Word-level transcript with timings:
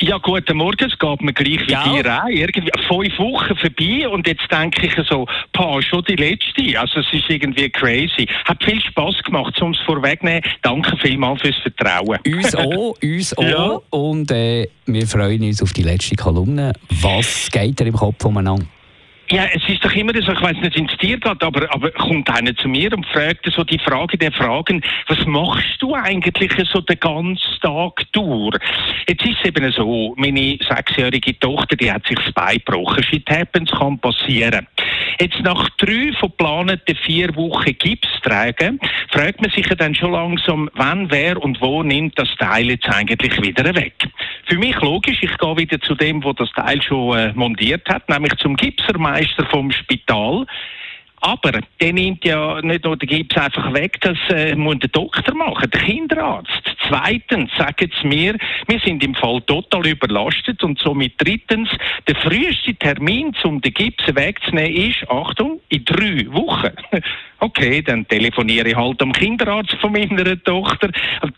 Ja, 0.00 0.18
guten 0.18 0.58
Morgen, 0.58 0.90
es 0.90 0.98
geht 0.98 1.22
mir 1.22 1.32
gleich 1.32 1.60
wie 1.60 1.66
Gell? 1.66 2.02
dir 2.02 2.22
auch. 2.22 2.28
Irgendwie 2.28 2.70
fünf 2.86 3.18
Wochen 3.18 3.56
vorbei 3.56 4.08
und 4.08 4.26
jetzt 4.26 4.50
denke 4.50 4.86
ich 4.86 5.08
so, 5.08 5.26
pa, 5.52 5.80
schon 5.80 6.04
die 6.04 6.16
letzte. 6.16 6.78
Also 6.78 7.00
es 7.00 7.12
ist 7.12 7.30
irgendwie 7.30 7.70
crazy. 7.70 8.26
Hat 8.44 8.62
viel 8.62 8.80
Spass 8.82 9.22
gemacht, 9.22 9.60
um 9.62 9.70
es 9.72 9.80
vorwegnehmen. 9.80 10.42
Danke 10.62 10.96
vielmals 10.98 11.40
fürs 11.40 11.56
Vertrauen. 11.56 12.18
Uns 12.26 12.54
auch, 12.54 12.96
uns 13.02 13.38
auch. 13.38 13.42
Ja. 13.42 13.78
Und 13.90 14.30
äh, 14.30 14.68
wir 14.84 15.06
freuen 15.06 15.42
uns 15.42 15.62
auf 15.62 15.72
die 15.72 15.82
letzte 15.82 16.16
Kolumne. 16.16 16.72
Was 17.00 17.50
geht 17.50 17.80
dir 17.80 17.86
im 17.86 17.94
Kopf 17.94 18.24
umeinander? 18.24 18.66
Ja, 19.28 19.44
es 19.52 19.68
ist 19.68 19.84
doch 19.84 19.92
immer 19.92 20.12
so, 20.22 20.32
ich 20.32 20.40
weiß 20.40 20.56
nicht, 20.58 20.76
wie 20.76 20.86
es 20.88 20.98
dir 20.98 21.18
geht, 21.18 21.42
aber, 21.42 21.74
aber 21.74 21.90
kommt 21.90 22.30
einer 22.30 22.54
zu 22.54 22.68
mir 22.68 22.92
und 22.92 23.04
fragt 23.06 23.50
so 23.52 23.64
die 23.64 23.78
Frage 23.78 24.16
der 24.16 24.30
Fragen, 24.30 24.82
was 25.08 25.26
machst 25.26 25.80
du 25.80 25.94
eigentlich 25.94 26.52
so 26.70 26.80
den 26.80 27.00
ganzen 27.00 27.60
Tag 27.60 28.04
durch? 28.12 28.56
Jetzt 29.08 29.24
ist 29.24 29.38
es 29.40 29.46
eben 29.46 29.72
so, 29.72 30.14
meine 30.16 30.58
sechsjährige 30.60 31.36
Tochter, 31.40 31.74
die 31.74 31.90
hat 31.90 32.06
sich 32.06 32.18
das 32.18 32.32
Bein 32.34 32.58
gebrochen. 32.58 33.02
Shit 33.02 33.28
happens, 33.28 33.70
kann 33.72 33.98
passieren. 33.98 34.68
Jetzt 35.20 35.40
nach 35.40 35.70
drei 35.70 36.12
von 36.20 36.28
geplanten 36.28 36.96
vier 37.04 37.34
Wochen 37.34 37.76
Gips 37.78 38.08
tragen, 38.22 38.78
fragt 39.10 39.40
man 39.40 39.50
sich 39.50 39.66
ja 39.66 39.74
dann 39.74 39.94
schon 39.94 40.12
langsam, 40.12 40.70
wann, 40.74 41.10
wer 41.10 41.42
und 41.42 41.60
wo 41.60 41.82
nimmt 41.82 42.16
das 42.16 42.28
Teil 42.38 42.70
jetzt 42.70 42.88
eigentlich 42.88 43.42
wieder 43.42 43.74
weg. 43.74 43.94
Für 44.46 44.58
mich 44.58 44.80
logisch, 44.80 45.18
ich 45.22 45.36
gehe 45.38 45.56
wieder 45.56 45.80
zu 45.80 45.94
dem, 45.96 46.22
wo 46.22 46.32
das 46.32 46.50
Teil 46.52 46.80
schon 46.80 47.18
äh, 47.18 47.32
montiert 47.34 47.88
hat, 47.88 48.08
nämlich 48.08 48.34
zum 48.36 48.56
Gipsermeister 48.56 49.44
vom 49.46 49.72
Spital. 49.72 50.46
Aber 51.20 51.50
der 51.80 51.92
nimmt 51.92 52.24
ja 52.24 52.60
nicht 52.62 52.84
nur 52.84 52.96
den 52.96 53.08
Gips 53.08 53.36
einfach 53.36 53.72
weg, 53.72 54.00
das 54.02 54.18
äh, 54.28 54.54
muss 54.54 54.78
der 54.78 54.90
Doktor 54.90 55.34
machen, 55.34 55.68
der 55.70 55.80
Kinderarzt. 55.80 56.76
Zweitens 56.86 57.50
sagen 57.56 57.90
sie 58.00 58.06
mir, 58.06 58.36
wir 58.68 58.78
sind 58.80 59.02
im 59.02 59.14
Fall 59.14 59.40
total 59.42 59.86
überlastet 59.88 60.62
und 60.62 60.78
somit 60.78 61.14
drittens, 61.16 61.68
der 62.06 62.14
früheste 62.16 62.74
Termin, 62.74 63.34
um 63.42 63.60
den 63.60 63.74
Gips 63.74 64.04
wegzunehmen, 64.14 64.90
ist, 64.90 65.10
Achtung, 65.10 65.60
in 65.68 65.84
drei 65.84 66.26
Wochen. 66.30 66.70
Okay, 67.38 67.82
dann 67.82 68.08
telefoniere 68.08 68.68
ich 68.68 68.76
halt 68.76 69.02
am 69.02 69.12
Kinderarzt 69.12 69.76
von 69.80 69.92
meiner 69.92 70.42
Tochter. 70.42 70.90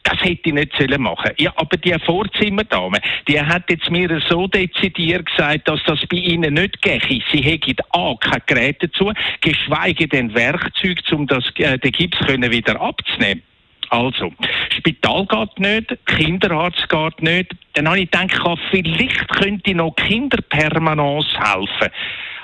Das 0.04 0.20
hätte 0.22 0.48
ich 0.48 0.54
nicht 0.54 0.72
sollen 0.76 1.02
machen. 1.02 1.32
Ja, 1.38 1.52
aber 1.56 1.76
die 1.76 1.94
Vorzimmerdame, 1.98 3.00
die 3.26 3.40
hat 3.40 3.68
jetzt 3.68 3.90
mir 3.90 4.20
so 4.28 4.46
dezidiert 4.46 5.26
gesagt, 5.26 5.66
dass 5.66 5.82
das 5.84 6.00
bei 6.08 6.18
ihnen 6.18 6.54
nicht 6.54 6.80
gehe. 6.82 7.00
Sie 7.32 7.40
hätten 7.40 7.76
A, 7.90 8.14
kein 8.20 8.42
Gerät 8.46 8.82
dazu, 8.82 9.12
geschweige 9.40 10.06
denn 10.06 10.32
Werkzeug, 10.34 11.00
um 11.10 11.26
das, 11.26 11.44
äh, 11.56 11.78
den 11.78 11.92
Gips 11.92 12.18
können 12.18 12.50
wieder 12.50 12.80
abzunehmen. 12.80 13.42
Also, 13.90 14.32
Spital 14.76 15.26
geht 15.26 15.58
nicht, 15.58 16.06
Kinderarzt 16.06 16.88
geht 16.88 17.22
nicht. 17.22 17.56
Dann 17.72 17.88
habe 17.88 18.00
ich 18.00 18.10
gedacht, 18.10 18.60
vielleicht 18.70 19.28
könnte 19.28 19.74
noch 19.74 19.96
Kinderpermanence 19.96 21.26
helfen. 21.38 21.92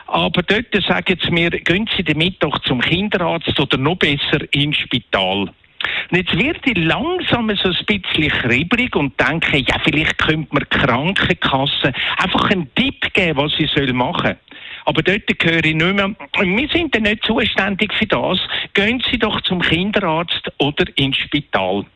Aber 0.07 0.43
dort 0.43 0.67
sagen 0.87 1.19
sie 1.23 1.31
mir, 1.31 1.51
gehen 1.51 1.89
Sie 1.97 2.05
damit 2.05 2.43
doch 2.43 2.59
zum 2.61 2.81
Kinderarzt 2.81 3.59
oder 3.59 3.79
noch 3.79 3.97
besser 3.97 4.41
ins 4.53 4.77
Spital. 4.77 5.51
Und 6.11 6.17
jetzt 6.17 6.37
wird 6.39 6.67
ich 6.67 6.79
langsam 6.79 7.51
so 7.57 7.69
ein 7.69 7.87
bisschen 7.87 8.29
kribbelig 8.31 8.95
und 8.97 9.19
denke, 9.21 9.59
ja, 9.59 9.77
vielleicht 9.83 10.17
könnte 10.19 10.55
mir 10.55 10.61
die 10.61 10.79
Krankenkasse 10.79 11.93
einfach 12.19 12.51
einen 12.51 12.73
Tipp 12.75 13.13
geben, 13.13 13.37
was 13.37 13.53
sie 13.57 13.67
soll 13.67 13.93
machen 13.93 14.37
aber 14.85 15.03
dort 15.03 15.23
höre 15.43 15.65
ich 15.65 15.75
nicht 15.75 15.95
mehr, 15.95 16.15
wir 16.41 16.69
sind 16.69 16.95
ja 16.95 17.01
nicht 17.01 17.25
zuständig 17.25 17.93
für 17.95 18.07
das, 18.07 18.39
gehen 18.75 19.03
Sie 19.11 19.19
doch 19.19 19.41
zum 19.43 19.61
Kinderarzt 19.61 20.51
oder 20.59 20.85
ins 20.97 21.17
Spital. 21.17 21.87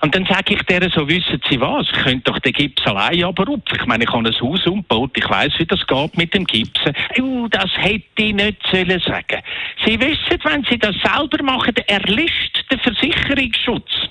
Und 0.00 0.14
dann 0.14 0.26
sage 0.26 0.54
ich 0.54 0.62
denen 0.62 0.90
so, 0.90 1.08
wissen 1.08 1.40
Sie 1.48 1.60
was, 1.60 1.86
ich 1.86 2.04
könnte 2.04 2.30
doch 2.30 2.38
den 2.40 2.52
Gips 2.52 2.86
allein 2.86 3.24
abrupfen. 3.24 3.78
Ich 3.78 3.86
meine, 3.86 4.04
ich 4.04 4.10
habe 4.10 4.28
ein 4.28 4.40
Haus 4.40 4.66
umgebaut, 4.66 5.10
ich 5.16 5.28
weiß, 5.28 5.52
wie 5.58 5.66
das 5.66 5.86
geht 5.86 6.16
mit 6.16 6.34
dem 6.34 6.44
Gipsen. 6.44 6.92
Uh, 7.18 7.48
das 7.48 7.70
hätte 7.76 8.04
ich 8.18 8.34
nicht 8.34 8.58
sollen 8.70 9.00
sagen. 9.00 9.42
Sie 9.84 9.98
wissen, 10.00 10.38
wenn 10.44 10.64
Sie 10.64 10.78
das 10.78 10.94
selber 10.96 11.42
machen, 11.42 11.74
erlischt 11.86 12.64
der 12.70 12.78
Versicherungsschutz. 12.78 14.01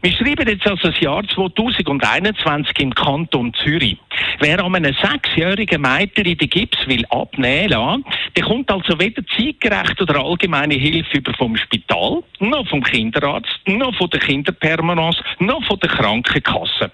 Wir 0.00 0.12
schreiben 0.12 0.48
jetzt 0.48 0.66
also 0.66 0.90
das 0.90 1.00
Jahr 1.00 1.26
2021 1.26 2.78
im 2.78 2.94
Kanton 2.94 3.52
Zürich. 3.54 3.96
Wer 4.38 4.62
an 4.64 4.76
einem 4.76 4.94
sechsjährigen 4.94 5.82
Mädchen 5.82 6.22
den 6.22 6.48
Gips 6.48 6.78
will 6.86 7.04
abnehmen 7.10 7.70
lassen, 7.70 8.04
der 8.36 8.44
kommt 8.44 8.70
also 8.70 9.00
weder 9.00 9.22
zeitgerecht 9.36 10.00
oder 10.00 10.24
allgemeine 10.24 10.74
Hilfe 10.74 11.18
über 11.18 11.34
vom 11.34 11.56
Spital, 11.56 12.22
noch 12.38 12.68
vom 12.68 12.82
Kinderarzt, 12.84 13.58
noch 13.66 13.94
von 13.96 14.08
der 14.10 14.20
Kinderpermanence, 14.20 15.20
noch 15.40 15.64
von 15.64 15.80
der 15.80 15.90
Krankenkasse. 15.90 16.92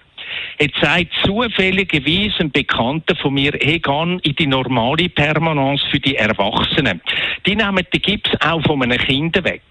Jetzt 0.59 0.79
sagt 0.79 1.07
zufälligerweise 1.23 2.39
ein 2.39 2.51
Bekannter 2.51 3.15
von 3.15 3.33
mir, 3.33 3.51
hey, 3.59 3.79
geh 3.79 4.17
in 4.23 4.35
die 4.35 4.47
normale 4.47 5.09
Permanence 5.09 5.81
für 5.91 5.99
die 5.99 6.15
Erwachsenen. 6.15 7.01
Die 7.45 7.55
nehmen 7.55 7.85
den 7.93 8.01
Gips 8.01 8.29
auch 8.39 8.61
von 8.63 8.81
einem 8.83 8.97
Kind 8.97 9.35
weg. 9.43 9.61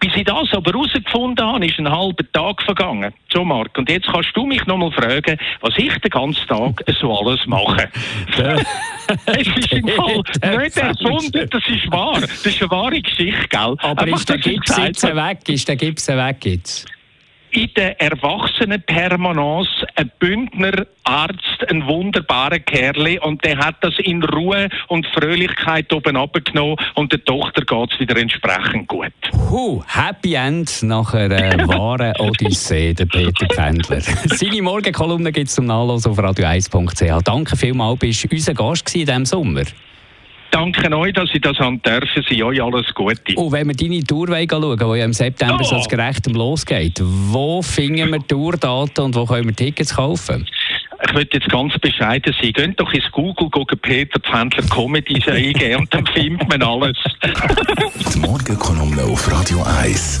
Bis 0.00 0.14
ich 0.16 0.24
das 0.24 0.52
aber 0.52 0.72
herausgefunden 0.72 1.44
habe, 1.44 1.66
ist 1.66 1.78
ein 1.78 1.90
halber 1.90 2.24
Tag 2.32 2.62
vergangen. 2.62 3.12
So, 3.32 3.44
Marc, 3.44 3.76
und 3.78 3.90
jetzt 3.90 4.06
kannst 4.06 4.30
du 4.34 4.46
mich 4.46 4.64
nochmal 4.66 4.92
fragen, 4.92 5.38
was 5.60 5.74
ich 5.76 5.94
den 5.98 6.10
ganzen 6.10 6.46
Tag 6.46 6.82
so 7.00 7.16
alles 7.18 7.46
mache. 7.46 7.88
es 9.26 9.46
ist 9.46 9.72
im 9.72 9.88
Fall 9.88 10.22
nicht 10.62 10.76
erfunden, 10.76 11.48
das 11.50 11.68
ist 11.68 11.90
wahr. 11.92 12.20
Das 12.20 12.46
ist 12.46 12.60
eine 12.60 12.70
wahre 12.70 13.00
Geschichte, 13.00 13.48
gell? 13.48 13.76
Aber 13.78 14.02
Einfach, 14.02 14.18
ist 14.18 14.28
der 14.28 14.38
Gips 14.38 14.76
jetzt 14.76 15.02
weg? 15.04 15.48
Ist 15.48 15.68
der 15.68 15.76
Gips 15.76 16.08
weg 16.08 16.44
jetzt? 16.44 16.97
In 17.50 17.70
der 17.74 18.00
Erwachsenenpermanence 18.00 19.68
ein 19.94 20.10
Bündner 20.18 20.86
Arzt, 21.04 21.64
ein 21.70 21.86
wunderbarer 21.86 22.58
Kerl 22.58 23.18
und 23.22 23.42
der 23.42 23.58
hat 23.58 23.76
das 23.80 23.94
in 23.98 24.22
Ruhe 24.22 24.68
und 24.88 25.06
Fröhlichkeit 25.06 25.90
oben 25.92 26.16
abgenommen 26.16 26.76
und 26.94 27.12
der 27.12 27.24
Tochter 27.24 27.62
geht's 27.62 27.98
wieder 27.98 28.16
entsprechend 28.18 28.88
gut. 28.88 29.12
Huh, 29.50 29.82
Happy 29.86 30.34
End 30.34 30.82
nach 30.82 31.14
einer 31.14 31.66
wahren 31.68 32.12
Odyssee, 32.18 32.92
der 32.92 33.06
Peter 33.06 33.46
Pfändler. 33.46 34.00
Seine 34.24 34.60
Morgenkolumne 34.60 35.32
gibt 35.32 35.48
es 35.48 35.54
zum 35.54 35.66
Nachlesen 35.66 36.12
auf 36.12 36.18
radio1.ch. 36.18 37.22
Danke 37.24 37.56
vielmals, 37.56 37.98
bist 37.98 38.30
unser 38.30 38.54
Gast 38.54 38.94
in 38.94 39.06
diesem 39.06 39.24
Sommer. 39.24 39.62
Danke 40.50 40.96
euch, 40.96 41.12
dass 41.12 41.28
ich 41.32 41.40
das 41.40 41.58
haben 41.58 41.80
dürfen. 41.82 42.24
Sie 42.28 42.42
euch 42.42 42.62
alles 42.62 42.86
Gute. 42.94 43.34
Und 43.36 43.52
wenn 43.52 43.68
wir 43.68 43.74
deine 43.76 44.02
Tour 44.02 44.28
schauen 44.28 44.78
die 44.78 44.98
ja 44.98 45.04
im 45.04 45.12
September 45.12 45.58
Ja. 45.62 45.64
so 45.64 45.78
zu 45.80 45.88
gerechtem 45.88 46.34
losgeht, 46.34 47.00
wo 47.02 47.60
finden 47.62 48.10
wir 48.12 48.26
Tourdaten 48.26 49.04
und 49.04 49.14
wo 49.14 49.24
können 49.26 49.48
wir 49.48 49.54
Tickets 49.56 49.94
kaufen? 49.94 50.46
Ich 51.06 51.12
möchte 51.12 51.36
jetzt 51.38 51.48
ganz 51.48 51.78
bescheiden 51.78 52.34
sein. 52.42 52.52
Geht 52.52 52.80
doch 52.80 52.92
ins 52.92 53.10
Google, 53.12 53.50
gucken 53.50 53.78
Peter 53.78 54.18
Pfändler 54.18 54.64
Comedy 54.64 55.22
eingeben 55.30 55.80
und 55.82 55.94
dann 55.94 56.06
findet 56.06 56.48
man 56.48 56.62
alles. 56.62 56.96
Die 58.14 58.18
Morgenkolumne 58.18 59.04
auf 59.04 59.30
Radio 59.30 59.62
1. 59.62 60.20